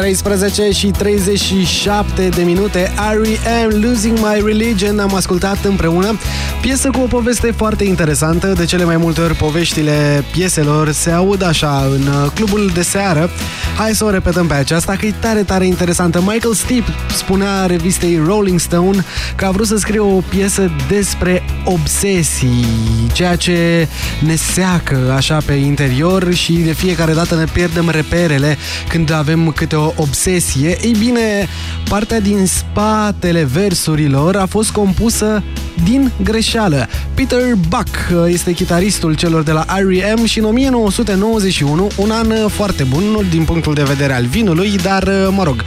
13 0.00 0.70
și 0.70 0.90
37 0.90 2.28
de 2.28 2.42
minute 2.42 2.92
R.E.M. 2.96 3.82
Losing 3.82 4.18
My 4.18 4.42
Religion 4.44 4.98
am 4.98 5.14
ascultat 5.14 5.64
împreună 5.64 6.18
Piesă 6.60 6.90
cu 6.90 7.00
o 7.00 7.06
poveste 7.06 7.50
foarte 7.50 7.84
interesantă. 7.84 8.46
De 8.46 8.64
cele 8.64 8.84
mai 8.84 8.96
multe 8.96 9.20
ori 9.20 9.34
poveștile 9.34 10.24
pieselor 10.32 10.90
se 10.90 11.10
aud 11.10 11.42
așa 11.42 11.88
în 11.92 12.00
uh, 12.00 12.30
clubul 12.34 12.70
de 12.74 12.82
seară. 12.82 13.30
Hai 13.76 13.94
să 13.94 14.04
o 14.04 14.10
repetăm 14.10 14.46
pe 14.46 14.54
aceasta 14.54 14.96
că 14.96 15.06
e 15.06 15.14
tare, 15.20 15.42
tare 15.42 15.66
interesantă. 15.66 16.20
Michael 16.20 16.54
Stipe 16.54 16.90
spunea 17.16 17.66
revistei 17.66 18.20
Rolling 18.26 18.60
Stone 18.60 19.04
Că 19.36 19.44
a 19.44 19.50
vrut 19.50 19.66
să 19.66 19.76
scrie 19.76 19.98
o 19.98 20.20
piesă 20.28 20.70
despre 20.88 21.42
obsesii 21.64 22.64
Ceea 23.12 23.36
ce 23.36 23.88
ne 24.24 24.34
seacă 24.34 25.12
așa 25.16 25.38
pe 25.46 25.52
interior 25.52 26.34
Și 26.34 26.52
de 26.52 26.72
fiecare 26.72 27.12
dată 27.12 27.34
ne 27.34 27.44
pierdem 27.52 27.88
reperele 27.88 28.56
Când 28.88 29.12
avem 29.12 29.52
câte 29.52 29.76
o 29.76 29.92
obsesie. 29.96 30.78
Ei 30.82 30.94
bine, 30.98 31.48
partea 31.88 32.20
din 32.20 32.46
spatele 32.46 33.44
versurilor 33.44 34.36
a 34.36 34.46
fost 34.46 34.70
compusă 34.70 35.42
din 35.84 36.12
greșeală. 36.22 36.88
Peter 37.14 37.40
Buck 37.68 37.88
este 38.26 38.52
chitaristul 38.52 39.14
celor 39.14 39.42
de 39.42 39.52
la 39.52 39.64
R.E.M. 39.68 40.24
și 40.24 40.38
în 40.38 40.44
1991, 40.44 41.88
un 41.96 42.10
an 42.10 42.48
foarte 42.48 42.82
bun 42.82 43.26
din 43.30 43.44
punctul 43.44 43.74
de 43.74 43.82
vedere 43.82 44.14
al 44.14 44.26
vinului, 44.26 44.76
dar, 44.82 45.10
mă 45.30 45.42
rog, 45.42 45.64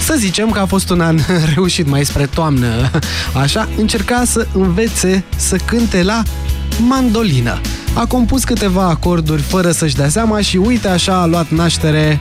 să 0.00 0.14
zicem 0.18 0.50
că 0.50 0.58
a 0.58 0.66
fost 0.66 0.90
un 0.90 1.00
an 1.00 1.18
reușit 1.54 1.88
mai 1.88 2.04
spre 2.04 2.26
toamnă. 2.26 2.90
Așa, 3.42 3.68
încerca 3.76 4.22
să 4.24 4.46
învețe 4.52 5.24
să 5.36 5.56
cânte 5.56 6.02
la 6.02 6.22
mandolină. 6.78 7.60
A 7.94 8.06
compus 8.06 8.44
câteva 8.44 8.82
acorduri 8.82 9.42
fără 9.42 9.70
să-și 9.70 9.94
dea 9.94 10.08
seama 10.08 10.40
și 10.40 10.56
uite 10.56 10.88
așa 10.88 11.20
a 11.20 11.26
luat 11.26 11.48
naștere 11.50 12.20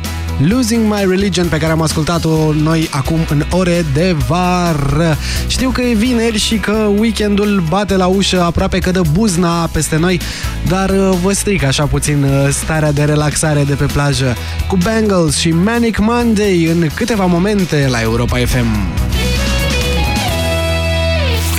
Losing 0.50 0.94
My 0.94 1.06
Religion 1.08 1.48
pe 1.48 1.58
care 1.58 1.72
am 1.72 1.82
ascultat-o 1.82 2.54
noi 2.54 2.90
acum 2.92 3.20
în 3.30 3.44
ore 3.50 3.86
de 3.94 4.16
vară. 4.28 5.18
Știu 5.48 5.70
că 5.70 5.82
e 5.82 5.94
vineri 5.94 6.38
și 6.38 6.56
că 6.56 6.90
weekendul 6.98 7.64
bate 7.70 7.96
la 7.96 8.06
ușă 8.06 8.44
aproape 8.44 8.80
că 8.80 8.92
dă 8.92 9.02
buzna 9.12 9.70
peste 9.72 9.98
noi, 9.98 10.20
dar 10.68 10.90
uh, 10.90 11.18
vă 11.22 11.34
stric 11.34 11.64
așa 11.64 11.86
puțin 11.86 12.24
uh, 12.24 12.50
starea 12.50 12.92
de 12.92 13.04
relaxare 13.04 13.64
de 13.64 13.74
pe 13.74 13.86
plajă 13.86 14.36
cu 14.68 14.76
Bangles 14.76 15.38
și 15.38 15.52
Manic 15.52 15.98
Monday 15.98 16.66
în 16.66 16.88
câteva 16.94 17.26
momente 17.26 17.88
la 17.90 18.02
Europa 18.02 18.38
FM. 18.38 18.68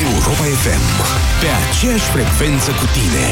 Europa 0.02 0.44
FM. 0.62 0.84
Pe 1.40 1.46
aceeași 1.68 2.04
frecvență 2.04 2.70
cu 2.70 2.86
tine. 2.92 3.26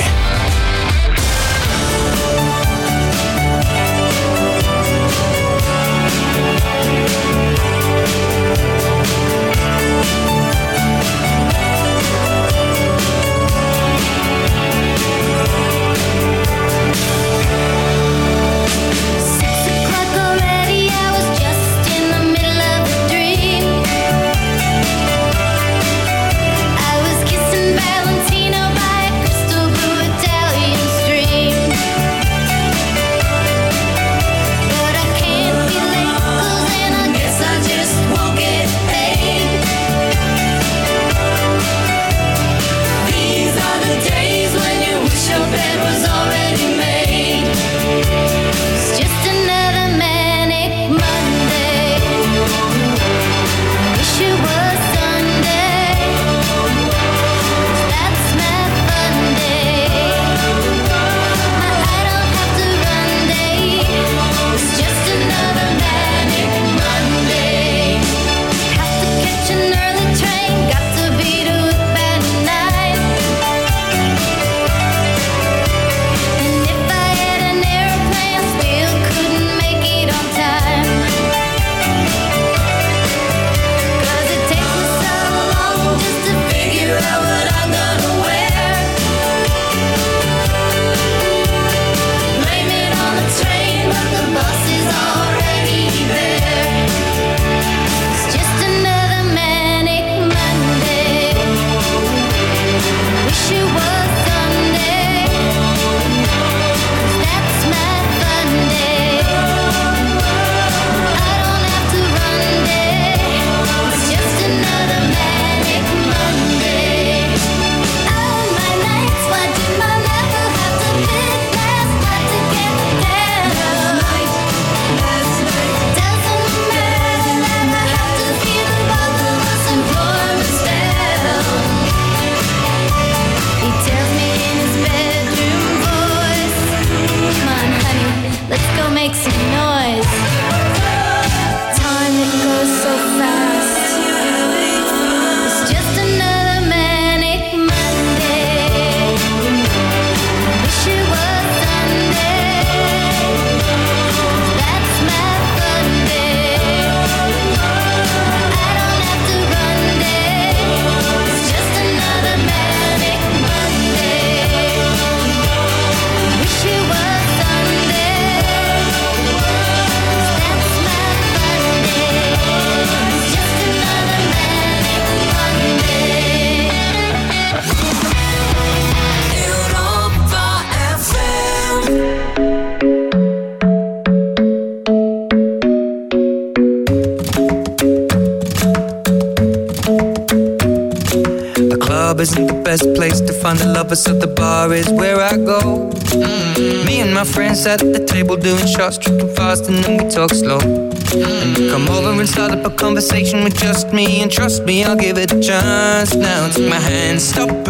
Lovers, 193.91 194.05
so 194.05 194.13
the 194.15 194.27
bar 194.27 194.73
is 194.73 194.89
where 194.91 195.21
I 195.21 195.37
go. 195.37 195.91
Mm. 196.13 196.87
Me 196.87 197.01
and 197.01 197.13
my 197.13 197.25
friends 197.25 197.67
at 197.67 197.81
the 197.81 198.05
table 198.05 198.37
doing 198.37 198.67
shots, 198.67 198.99
tripping 198.99 199.35
fast, 199.35 199.69
and 199.69 199.83
then 199.83 200.05
we 200.05 200.11
talk 200.11 200.31
slow. 200.31 200.61
And 200.61 201.59
you 201.59 201.71
come 201.71 201.89
over 201.89 202.19
and 202.21 202.29
start 202.29 202.53
up 202.53 202.65
a 202.65 202.71
conversation 202.71 203.43
with 203.43 203.57
just 203.59 203.93
me, 203.93 204.23
and 204.23 204.31
trust 204.31 204.65
me, 204.65 204.85
I'll 204.85 204.97
give 204.97 205.19
it 205.19 205.33
a 205.33 205.41
chance. 205.41 206.15
Now 206.15 206.49
take 206.51 206.69
my 206.69 206.79
hand, 206.79 207.21
stop 207.21 207.70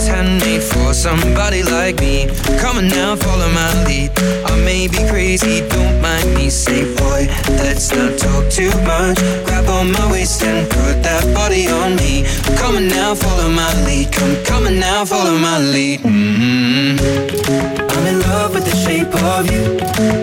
handmade 0.11 0.63
for 0.63 0.93
somebody 0.93 1.63
like 1.63 1.99
me. 1.99 2.27
Come 2.59 2.77
on 2.77 2.87
now, 2.87 3.15
follow 3.15 3.49
my 3.51 3.71
lead. 3.85 4.11
I 4.45 4.55
may 4.65 4.87
be 4.87 5.01
crazy, 5.09 5.61
don't 5.69 6.01
mind 6.01 6.33
me. 6.35 6.49
Say, 6.49 6.83
boy, 6.95 7.21
let's 7.63 7.87
not 7.95 8.17
talk 8.19 8.43
too 8.49 8.73
much. 8.91 9.17
Grab 9.45 9.67
on 9.69 9.91
my 9.91 10.05
waist 10.11 10.43
and 10.43 10.69
put 10.69 10.95
that 11.07 11.23
body 11.33 11.67
on 11.67 11.95
me. 11.95 12.25
Come 12.59 12.75
on 12.75 12.87
now, 12.87 13.15
follow 13.15 13.49
my 13.49 13.71
lead. 13.85 14.11
Come, 14.11 14.35
come 14.43 14.67
on 14.67 14.79
now, 14.79 15.05
follow 15.05 15.37
my 15.37 15.57
lead. 15.59 16.01
Mhm. 16.01 17.90
In 18.11 18.19
love 18.27 18.53
with 18.53 18.65
the 18.65 18.75
shape 18.75 19.13
of 19.31 19.49
you. 19.49 19.63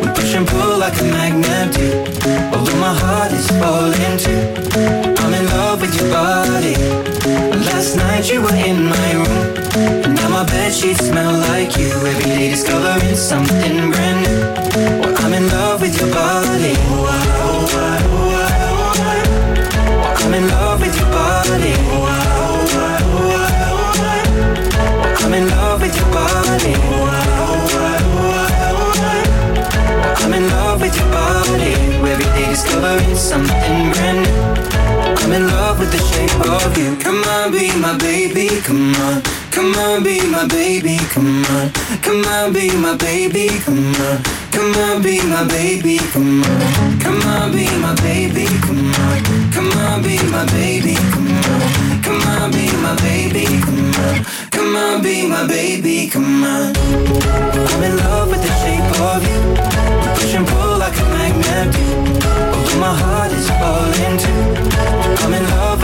We 0.00 0.08
push 0.12 0.34
and 0.34 0.46
pull 0.46 0.76
like 0.76 1.00
a 1.00 1.04
magnet 1.04 1.72
do. 1.72 1.88
Although 2.52 2.80
my 2.86 2.92
heart 2.92 3.32
is 3.32 3.48
falling 3.60 4.16
too. 4.24 4.42
I'm 5.22 5.32
in 5.32 5.46
love 5.56 5.80
with 5.80 5.94
your 5.98 6.10
body. 6.12 6.74
Last 7.64 7.96
night 7.96 8.30
you 8.30 8.42
were 8.42 8.58
in 8.70 8.84
my 8.84 9.10
room. 9.20 9.46
And 10.04 10.14
now 10.16 10.28
my 10.28 10.44
bed 10.44 10.70
sheets 10.70 11.06
smell 11.08 11.32
like 11.48 11.78
you. 11.78 11.88
Every 11.88 12.24
day 12.24 12.50
discovering 12.50 13.16
something 13.16 13.90
brand 13.90 14.18
new. 14.26 14.40
Well, 15.00 15.16
I'm 15.24 15.32
in 15.32 15.48
love 15.48 15.80
with 15.80 15.98
your 15.98 16.12
body. 16.12 16.74
Oh, 16.92 17.08
I, 17.08 17.24
oh, 17.46 17.72
I, 17.72 18.00
oh, 18.16 18.36
I, 18.36 18.56
oh, 18.68 19.00
I. 19.00 19.18
Well, 19.96 20.26
I'm 20.26 20.34
in 20.34 20.46
love 20.48 20.80
with 20.82 20.94
your 21.00 21.10
body. 21.10 21.72
Oh, 21.88 22.04
I, 22.04 22.20
oh, 22.36 22.76
I, 22.84 23.00
oh, 23.16 23.32
I, 23.32 23.56
oh, 23.72 24.04
I. 24.04 24.20
Well, 25.00 25.24
I'm 25.24 25.32
in 25.32 25.48
love 25.48 25.80
with 25.80 25.96
your 25.96 26.10
body. 26.12 27.27
Discovering 32.58 33.14
something 33.14 33.92
brand 33.92 34.18
new. 34.26 34.42
I'm 35.22 35.32
in 35.32 35.46
love 35.46 35.78
with 35.78 35.92
the 35.92 36.02
shape 36.10 36.34
of 36.42 36.76
you. 36.76 36.96
Come 36.96 37.22
on, 37.34 37.52
be 37.52 37.70
my 37.78 37.96
baby. 37.96 38.48
Come 38.66 38.94
on. 38.96 39.22
Come 39.52 39.74
on, 39.76 40.02
be 40.02 40.26
my 40.26 40.44
baby. 40.48 40.98
Come 41.14 41.44
on. 41.54 41.70
Come 42.02 42.24
on, 42.24 42.52
be 42.52 42.74
my 42.76 42.96
baby. 42.96 43.46
Come 43.62 43.94
on. 44.02 44.18
Come 44.50 44.74
on, 44.74 45.02
be 45.02 45.22
my 45.22 45.44
baby. 45.46 45.98
Come 46.10 46.42
on. 46.42 46.98
Come 46.98 47.22
on, 47.30 47.52
be 47.52 47.66
my 47.78 47.94
baby. 48.02 48.46
Come 48.66 48.92
on. 49.04 49.18
Come 49.54 49.70
on, 49.78 50.02
be 50.02 50.16
my 50.34 50.44
baby. 50.50 50.94
Come 51.14 51.30
on. 51.30 52.02
Come 52.02 52.22
on, 52.26 52.50
be 52.50 52.66
my 52.82 52.94
baby. 53.06 53.46
Come 53.62 53.94
on. 54.02 54.24
Come 54.50 54.76
on, 54.76 55.02
be 55.02 55.28
my 55.28 55.46
baby. 55.46 56.08
Come 56.08 56.42
on. 56.42 56.74
I'm 56.74 57.82
in 57.84 57.96
love 57.98 58.30
with 58.30 58.42
the 58.42 58.52
shape 58.58 59.00
of 59.00 59.22
you. 59.22 59.67
Push 60.18 60.34
and 60.34 60.46
pull 60.48 60.78
like 60.78 60.98
a 60.98 61.04
magnet 61.14 61.72
do. 61.72 61.86
Although 62.54 62.80
my 62.80 62.94
heart 63.02 63.30
is 63.30 63.48
falling 63.58 64.18
too. 64.18 64.42
I'm 65.22 65.32
in 65.32 65.44
love 65.44 65.77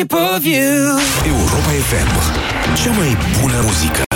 shape 0.00 0.14
of 0.14 0.44
you. 0.44 0.98
Europa 1.26 1.70
FM. 1.88 2.10
Cea 2.74 2.90
mai 2.90 3.16
bună 3.40 3.60
muzică. 3.62 4.09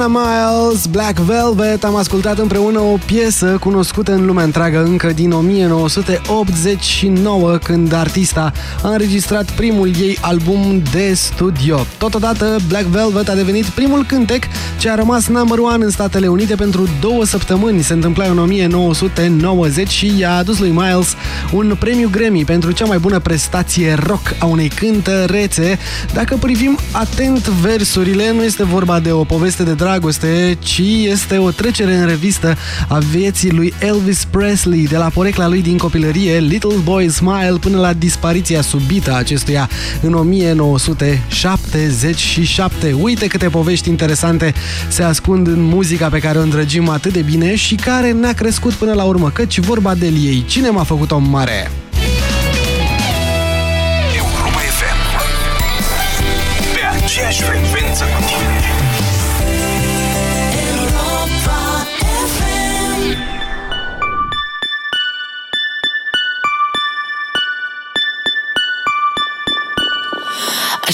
Elena 0.00 0.20
Miles, 0.20 0.86
Black 0.86 1.18
Velvet, 1.18 1.84
am 1.84 1.96
ascultat 1.96 2.38
împreună 2.38 2.80
o 2.80 2.96
piesă 3.06 3.56
cunoscută 3.60 4.12
în 4.12 4.26
lumea 4.26 4.44
întreagă 4.44 4.82
încă 4.82 5.12
din 5.12 5.32
1989, 5.32 7.56
când 7.56 7.92
artista 7.92 8.52
a 8.82 8.88
înregistrat 8.88 9.50
primul 9.50 9.90
ei 10.00 10.18
album 10.30 10.82
de 10.92 11.12
studio. 11.14 11.86
Totodată, 11.98 12.56
Black 12.68 12.84
Velvet 12.84 13.28
a 13.28 13.34
devenit 13.34 13.64
primul 13.64 14.04
cântec 14.04 14.44
ce 14.78 14.90
a 14.90 14.94
rămas 14.94 15.26
number 15.26 15.58
one 15.58 15.84
în 15.84 15.90
Statele 15.90 16.26
Unite 16.26 16.54
pentru 16.54 16.88
două 17.00 17.24
săptămâni. 17.24 17.82
Se 17.82 17.92
întâmpla 17.92 18.24
în 18.24 18.38
1990 18.38 19.88
și 19.88 20.18
i-a 20.18 20.36
adus 20.36 20.58
lui 20.58 20.70
Miles 20.70 21.14
un 21.52 21.76
premiu 21.78 22.08
Grammy 22.12 22.44
pentru 22.44 22.70
cea 22.70 22.84
mai 22.84 22.98
bună 22.98 23.18
prestație 23.18 23.94
rock 24.06 24.34
a 24.38 24.44
unei 24.44 24.68
cântărețe. 24.68 25.78
Dacă 26.12 26.36
privim 26.36 26.78
atent 26.92 27.48
versurile, 27.48 28.32
nu 28.32 28.42
este 28.42 28.64
vorba 28.64 29.00
de 29.00 29.12
o 29.12 29.24
poveste 29.24 29.62
de 29.62 29.72
dragoste, 29.72 30.56
ci 30.58 30.82
este 31.04 31.36
o 31.38 31.50
trecere 31.50 31.94
în 31.94 32.06
revistă 32.06 32.56
a 32.88 32.98
vieții 32.98 33.50
lui 33.50 33.74
Elvis 33.78 34.24
Presley, 34.30 34.86
de 34.86 34.96
la 34.96 35.08
porecla 35.08 35.48
lui 35.48 35.62
din 35.62 35.76
copilărie, 35.76 36.38
Little 36.38 36.76
Boy 36.82 37.08
Smile, 37.08 37.56
până 37.60 37.78
la 37.78 37.92
dispariția 37.92 38.62
subită 38.62 39.12
a 39.12 39.16
acestuia 39.16 39.68
în 40.00 40.18
1977. 40.20 42.92
Uite 42.92 43.26
câte 43.26 43.48
povești 43.48 43.88
interesante 43.88 44.54
se 44.88 45.02
ascund 45.02 45.46
în 45.46 45.62
muzica 45.62 46.08
pe 46.08 46.18
care 46.18 46.38
o 46.38 46.42
îndrăgim 46.42 46.88
atât 46.88 47.12
de 47.12 47.22
bine 47.22 47.54
și 47.54 47.74
care 47.74 48.12
ne-a 48.12 48.32
crescut 48.32 48.72
până 48.72 48.92
la 48.92 49.04
urmă, 49.04 49.30
căci 49.30 49.58
vorba 49.58 49.94
de 49.94 50.06
ei. 50.06 50.44
Cine 50.46 50.70
m-a 50.70 50.84
făcut 50.84 51.10
om 51.10 51.28
mare? 51.28 51.70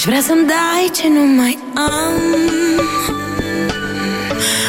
Vrea 0.07 0.21
să-mi 0.21 0.47
dai 0.47 0.89
ce 0.95 1.07
nu 1.09 1.25
mai 1.25 1.57
am. 1.73 2.21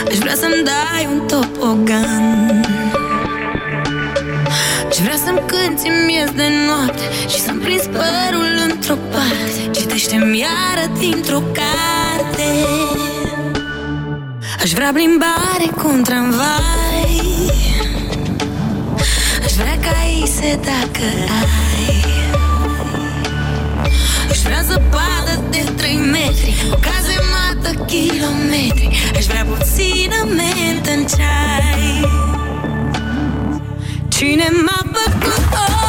Aș 0.09 0.17
vrea 0.17 0.35
să-mi 0.35 0.63
dai 0.65 1.09
un 1.13 1.27
topogan. 1.27 2.63
Aș 4.89 4.97
vrea 4.97 5.17
să-mi 5.25 5.43
cânti 5.47 5.89
miez 6.07 6.31
de 6.31 6.49
noapte 6.67 7.03
Și 7.29 7.41
să-mi 7.41 7.61
prins 7.61 7.83
părul 7.83 8.71
într-o 8.71 8.95
parte. 8.95 9.71
Citește-mi 9.81 10.39
iară 10.39 10.93
dintr-o 10.99 11.43
carte. 11.59 12.49
Aș 14.63 14.71
vrea 14.71 14.91
plimbare 14.93 15.69
cu 15.77 15.89
un 15.89 16.03
tramvai. 16.03 17.21
Aș 19.45 19.53
vrea 19.53 19.79
ca 19.81 19.97
ise 20.23 20.61
dacă 20.65 21.07
ai. 21.41 21.98
Aș 21.98 21.98
vrea 24.49 24.63
zăpadă 24.63 25.35
de 25.51 25.73
3 25.77 25.95
metri 25.97 26.55
O 26.73 26.77
cazemată 26.89 27.85
kilometri. 27.87 29.13
Aș 29.17 29.25
vrea 29.25 29.45
puțină 29.45 30.19
mentă 30.37 30.91
în 30.91 31.07
ceai. 31.17 32.09
Cine 34.09 34.49
m-a 34.65 34.83
făcut 34.93 35.45
om 35.53 35.88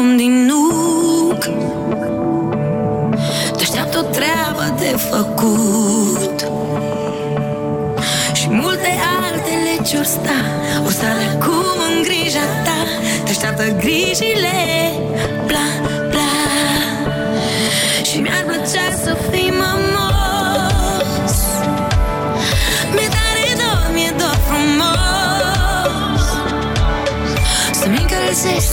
jos 0.00 0.06
acum 0.06 0.16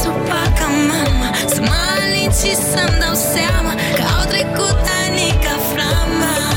încălzești 0.07 0.15
supa 0.15 0.41
ca 0.59 0.67
mama 0.89 1.29
Să 1.47 1.61
mă 1.61 1.75
alin 1.95 2.31
și 2.31 2.55
să-mi 2.55 2.97
dau 2.99 3.15
seama 3.33 3.73
Că 3.95 4.03
au 4.17 4.25
trecut 4.33 4.79
ani 5.03 5.27
ca 5.43 5.55
flama 5.69 6.56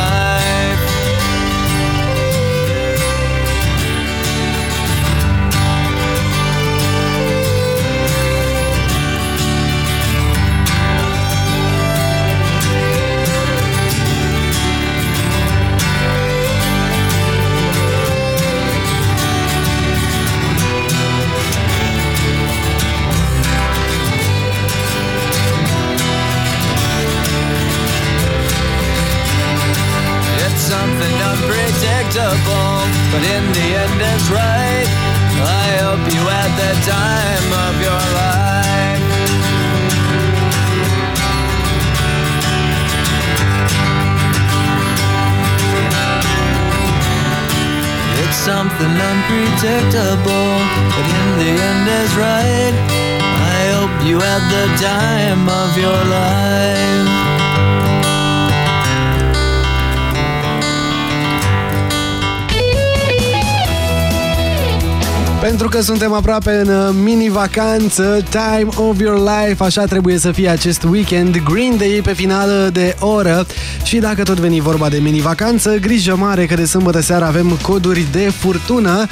Suntem 65.91 66.13
aproape 66.13 66.51
în 66.51 66.67
uh, 66.67 66.89
mini-vacanță, 67.03 68.23
time 68.29 68.67
of 68.75 68.99
your 68.99 69.17
life, 69.17 69.63
așa 69.63 69.85
trebuie 69.85 70.17
să 70.17 70.31
fie 70.31 70.49
acest 70.49 70.83
weekend, 70.83 71.43
Green 71.43 71.77
Day 71.77 72.01
pe 72.03 72.13
finală 72.13 72.69
de 72.73 72.95
oră. 72.99 73.45
Și 73.83 73.97
dacă 73.97 74.23
tot 74.23 74.39
veni 74.39 74.59
vorba 74.59 74.89
de 74.89 74.97
mini-vacanță, 74.97 75.77
grijă 75.77 76.15
mare 76.15 76.45
că 76.45 76.55
de 76.55 76.65
sâmbătă 76.65 77.01
seara 77.01 77.25
avem 77.25 77.57
coduri 77.61 78.05
de 78.11 78.31
furtună 78.37 79.05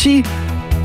și 0.00 0.24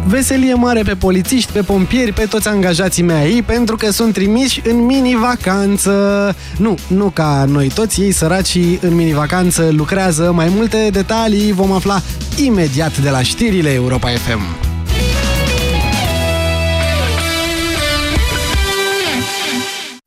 veselie 0.06 0.54
mare 0.54 0.82
pe 0.82 0.96
polițiști, 0.96 1.52
pe 1.52 1.62
pompieri, 1.62 2.14
pe 2.14 2.26
toți 2.26 2.48
angajații 2.48 3.04
mei, 3.04 3.42
pentru 3.42 3.76
că 3.76 3.92
sunt 3.92 4.14
trimiși 4.14 4.62
în 4.66 4.86
mini-vacanță. 4.86 6.36
Nu, 6.58 6.78
nu 6.88 7.06
ca 7.06 7.46
noi 7.48 7.68
toți, 7.68 8.02
ei 8.02 8.12
săraci 8.12 8.58
în 8.82 8.96
mini-vacanță 8.96 9.70
lucrează. 9.72 10.32
Mai 10.36 10.52
multe 10.56 10.90
detalii 10.92 11.52
vom 11.52 11.72
afla 11.72 12.02
imediat 12.44 12.98
de 12.98 13.10
la 13.10 13.22
știrile 13.22 13.70
Europa 13.74 14.08
FM. 14.08 14.71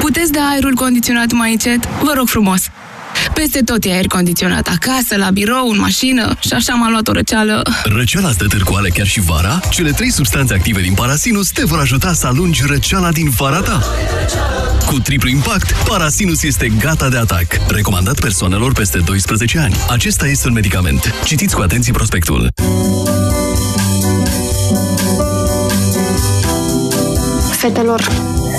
Puteți 0.00 0.32
da 0.32 0.40
aerul 0.40 0.74
condiționat 0.74 1.32
mai 1.32 1.50
încet? 1.50 1.88
Vă 2.02 2.12
rog 2.16 2.28
frumos! 2.28 2.60
Peste 3.34 3.60
tot 3.60 3.84
e 3.84 3.92
aer 3.92 4.06
condiționat, 4.06 4.68
acasă, 4.68 5.16
la 5.16 5.30
birou, 5.30 5.70
în 5.70 5.78
mașină 5.78 6.36
și 6.40 6.52
așa 6.52 6.74
m-a 6.74 6.90
luat 6.90 7.08
o 7.08 7.12
răceală. 7.12 7.62
Răceala 7.84 8.30
stă 8.30 8.46
târcoale 8.46 8.88
chiar 8.88 9.06
și 9.06 9.20
vara? 9.20 9.60
Cele 9.70 9.90
trei 9.90 10.12
substanțe 10.12 10.54
active 10.54 10.80
din 10.80 10.94
Parasinus 10.94 11.50
te 11.50 11.64
vor 11.64 11.78
ajuta 11.78 12.12
să 12.12 12.26
alungi 12.26 12.62
răceala 12.66 13.12
din 13.12 13.30
vara 13.30 13.60
ta. 13.60 13.82
Cu 14.86 15.00
triplu 15.00 15.28
impact, 15.28 15.72
Parasinus 15.72 16.42
este 16.42 16.72
gata 16.78 17.08
de 17.08 17.16
atac. 17.16 17.46
Recomandat 17.68 18.20
persoanelor 18.20 18.72
peste 18.72 18.98
12 18.98 19.58
ani. 19.58 19.74
Acesta 19.88 20.26
este 20.26 20.48
un 20.48 20.52
medicament. 20.52 21.14
Citiți 21.24 21.54
cu 21.54 21.60
atenție 21.60 21.92
prospectul. 21.92 22.48
Fetelor, 27.50 28.08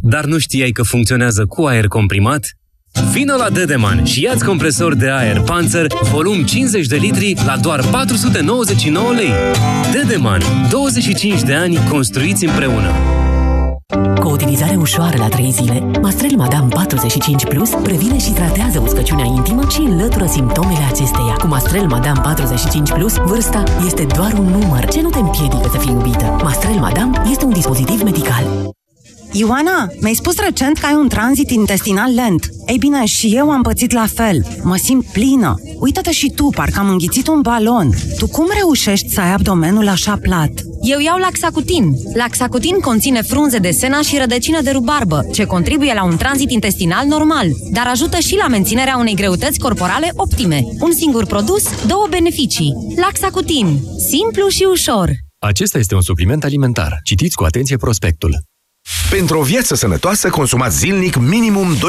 dar 0.00 0.24
nu 0.24 0.38
știai 0.38 0.70
că 0.70 0.82
funcționează 0.82 1.46
cu 1.46 1.64
aer 1.64 1.86
comprimat? 1.86 2.44
Vino 3.12 3.36
la 3.36 3.50
Dedeman 3.50 4.04
și 4.04 4.22
ia-ți 4.22 4.44
compresor 4.44 4.94
de 4.94 5.10
aer 5.10 5.40
Panzer, 5.40 5.86
volum 6.12 6.44
50 6.44 6.86
de 6.86 6.96
litri, 6.96 7.34
la 7.46 7.56
doar 7.56 7.84
499 7.90 9.12
lei. 9.12 9.32
Dedeman. 9.92 10.40
25 10.70 11.42
de 11.42 11.54
ani 11.54 11.76
construiți 11.88 12.44
împreună. 12.44 12.92
Cu 14.20 14.26
o 14.26 14.30
utilizare 14.30 14.76
ușoară 14.76 15.16
la 15.16 15.28
3 15.28 15.50
zile, 15.50 15.90
Mastrel 16.00 16.36
Madame 16.36 16.68
45 16.68 17.44
Plus 17.44 17.70
previne 17.82 18.18
și 18.18 18.30
tratează 18.30 18.80
uscăciunea 18.80 19.24
intimă 19.24 19.66
și 19.70 19.80
înlătură 19.80 20.26
simptomele 20.26 20.84
acesteia. 20.88 21.34
Cu 21.38 21.46
Mastrel 21.46 21.86
Madame 21.86 22.20
45 22.22 22.90
Plus, 22.90 23.16
vârsta 23.16 23.62
este 23.86 24.06
doar 24.16 24.32
un 24.32 24.44
număr 24.44 24.84
ce 24.84 25.00
nu 25.00 25.08
te 25.08 25.18
împiedică 25.18 25.68
să 25.72 25.78
fii 25.78 25.92
iubită. 25.92 26.24
Mastrel 26.42 26.78
Madame 26.78 27.22
este 27.30 27.44
un 27.44 27.52
dispozitiv 27.52 28.02
medical. 28.02 28.44
Ioana, 29.32 29.88
mi-ai 30.00 30.14
spus 30.14 30.38
recent 30.38 30.78
că 30.78 30.86
ai 30.86 30.94
un 30.94 31.08
tranzit 31.08 31.50
intestinal 31.50 32.14
lent. 32.14 32.48
Ei 32.66 32.78
bine, 32.78 33.04
și 33.04 33.34
eu 33.34 33.50
am 33.50 33.62
pățit 33.62 33.92
la 33.92 34.06
fel. 34.14 34.46
Mă 34.62 34.76
simt 34.76 35.06
plină. 35.12 35.54
Uită-te 35.78 36.10
și 36.12 36.32
tu, 36.34 36.44
parcă 36.54 36.78
am 36.78 36.88
înghițit 36.88 37.28
un 37.28 37.40
balon. 37.40 37.90
Tu 38.18 38.26
cum 38.26 38.46
reușești 38.58 39.08
să 39.08 39.20
ai 39.20 39.32
abdomenul 39.32 39.88
așa 39.88 40.18
plat? 40.20 40.50
Eu 40.82 41.00
iau 41.00 41.18
Laxacutin. 41.18 41.94
Laxacutin 42.14 42.78
conține 42.78 43.22
frunze 43.22 43.58
de 43.58 43.70
sena 43.70 44.00
și 44.00 44.18
rădăcină 44.18 44.62
de 44.62 44.70
rubarbă, 44.70 45.26
ce 45.32 45.44
contribuie 45.44 45.92
la 45.94 46.04
un 46.04 46.16
tranzit 46.16 46.50
intestinal 46.50 47.06
normal, 47.06 47.46
dar 47.72 47.86
ajută 47.86 48.18
și 48.18 48.36
la 48.36 48.46
menținerea 48.46 48.96
unei 48.96 49.14
greutăți 49.14 49.58
corporale 49.58 50.10
optime. 50.16 50.64
Un 50.80 50.92
singur 50.92 51.26
produs, 51.26 51.86
două 51.86 52.06
beneficii. 52.10 52.74
Laxacutin. 52.96 53.80
Simplu 54.08 54.48
și 54.48 54.66
ușor. 54.70 55.10
Acesta 55.38 55.78
este 55.78 55.94
un 55.94 56.02
supliment 56.02 56.44
alimentar. 56.44 57.00
Citiți 57.04 57.36
cu 57.36 57.44
atenție 57.44 57.76
prospectul. 57.76 58.49
Pentru 59.10 59.38
o 59.38 59.42
viață 59.42 59.74
sănătoasă, 59.74 60.30
consumați 60.30 60.78
zilnic 60.78 61.16
minimum 61.16 61.76
2 61.80 61.88